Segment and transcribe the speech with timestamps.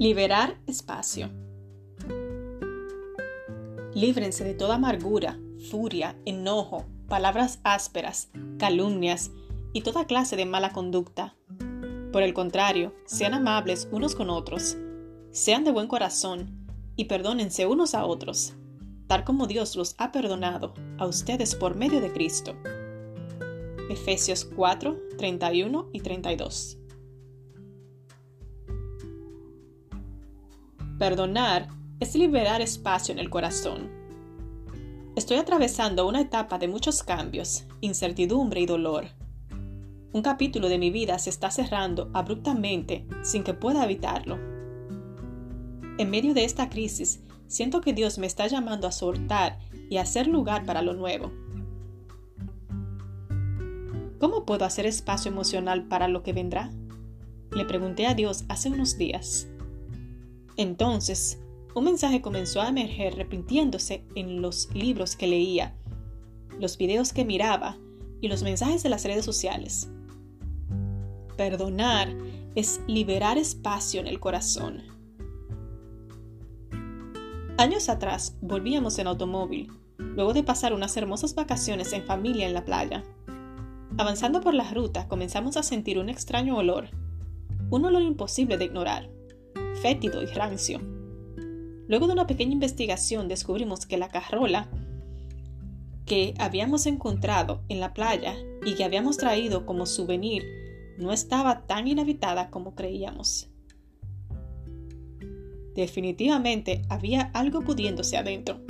[0.00, 1.28] Liberar espacio.
[3.92, 5.38] Líbrense de toda amargura,
[5.70, 9.30] furia, enojo, palabras ásperas, calumnias
[9.74, 11.36] y toda clase de mala conducta.
[12.12, 14.78] Por el contrario, sean amables unos con otros,
[15.32, 18.54] sean de buen corazón y perdónense unos a otros,
[19.06, 22.54] tal como Dios los ha perdonado a ustedes por medio de Cristo.
[23.90, 26.79] Efesios 4, 31 y 32.
[31.00, 31.68] Perdonar
[31.98, 33.88] es liberar espacio en el corazón.
[35.16, 39.06] Estoy atravesando una etapa de muchos cambios, incertidumbre y dolor.
[40.12, 44.38] Un capítulo de mi vida se está cerrando abruptamente sin que pueda evitarlo.
[45.96, 50.02] En medio de esta crisis, siento que Dios me está llamando a soltar y a
[50.02, 51.32] hacer lugar para lo nuevo.
[54.18, 56.70] ¿Cómo puedo hacer espacio emocional para lo que vendrá?
[57.52, 59.48] Le pregunté a Dios hace unos días.
[60.60, 61.40] Entonces,
[61.74, 65.74] un mensaje comenzó a emerger repitiéndose en los libros que leía,
[66.58, 67.78] los videos que miraba
[68.20, 69.90] y los mensajes de las redes sociales.
[71.38, 72.14] Perdonar
[72.54, 74.82] es liberar espacio en el corazón.
[77.56, 82.66] Años atrás volvíamos en automóvil, luego de pasar unas hermosas vacaciones en familia en la
[82.66, 83.02] playa.
[83.96, 86.90] Avanzando por la ruta comenzamos a sentir un extraño olor,
[87.70, 89.19] un olor imposible de ignorar
[89.82, 90.80] fétido y rancio.
[91.88, 94.68] Luego de una pequeña investigación descubrimos que la carrola
[96.06, 100.44] que habíamos encontrado en la playa y que habíamos traído como souvenir
[100.98, 103.48] no estaba tan inhabitada como creíamos.
[105.74, 108.60] Definitivamente había algo pudiéndose adentro.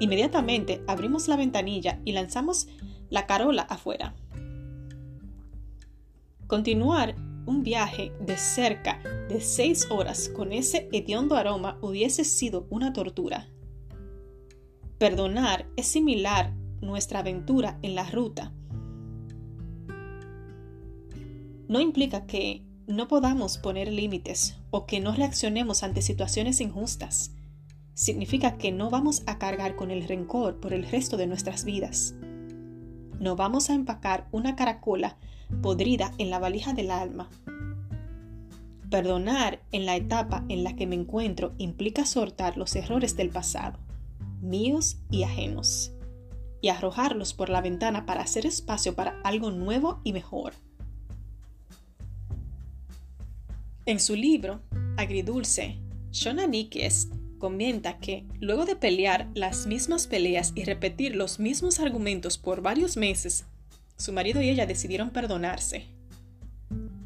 [0.00, 2.68] Inmediatamente abrimos la ventanilla y lanzamos
[3.10, 4.14] la carola afuera.
[6.46, 7.14] Continuar
[7.46, 13.48] un viaje de cerca de seis horas con ese hediondo aroma hubiese sido una tortura.
[14.98, 18.52] Perdonar es similar nuestra aventura en la ruta.
[21.68, 27.32] No implica que no podamos poner límites o que no reaccionemos ante situaciones injustas.
[27.94, 32.14] Significa que no vamos a cargar con el rencor por el resto de nuestras vidas.
[33.20, 35.18] No vamos a empacar una caracola
[35.60, 37.28] podrida en la valija del alma.
[38.88, 43.78] Perdonar en la etapa en la que me encuentro implica soltar los errores del pasado,
[44.40, 45.92] míos y ajenos,
[46.62, 50.54] y arrojarlos por la ventana para hacer espacio para algo nuevo y mejor.
[53.84, 54.62] En su libro,
[54.96, 55.78] Agridulce,
[56.10, 62.38] Shona Nikes comenta que, luego de pelear las mismas peleas y repetir los mismos argumentos
[62.38, 63.46] por varios meses,
[63.96, 65.88] su marido y ella decidieron perdonarse.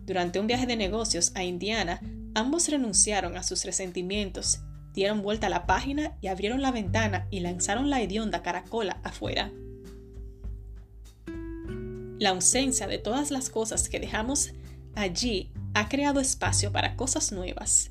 [0.04, 2.02] Durante un viaje de negocios a Indiana,
[2.34, 4.60] ambos renunciaron a sus resentimientos,
[4.92, 9.50] dieron vuelta a la página y abrieron la ventana y lanzaron la hedionda caracola afuera.
[12.18, 14.52] La ausencia de todas las cosas que dejamos
[14.94, 17.90] allí ha creado espacio para cosas nuevas.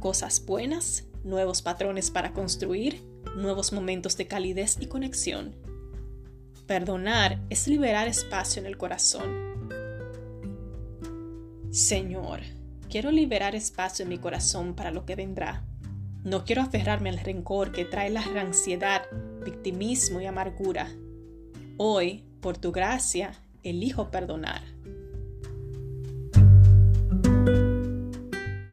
[0.00, 3.02] Cosas buenas, nuevos patrones para construir,
[3.36, 5.56] nuevos momentos de calidez y conexión.
[6.66, 9.54] Perdonar es liberar espacio en el corazón.
[11.70, 12.40] Señor,
[12.88, 15.64] quiero liberar espacio en mi corazón para lo que vendrá.
[16.22, 19.02] No quiero aferrarme al rencor que trae la ansiedad,
[19.44, 20.88] victimismo y amargura.
[21.76, 24.73] Hoy, por tu gracia, elijo perdonar.